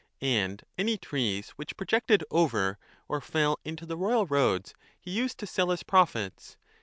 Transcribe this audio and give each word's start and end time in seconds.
And 0.23 0.63
any 0.79 0.97
trees 0.97 1.51
which 1.51 1.77
projected 1.77 2.23
over 2.31 2.79
or 3.07 3.21
fell 3.21 3.59
into 3.63 3.85
the 3.85 3.95
royal 3.97 4.25
roads 4.25 4.73
he 4.99 5.11
used 5.11 5.37
to 5.37 5.45
sell 5.45 5.71
as 5.71 5.83
profits. 5.83 6.57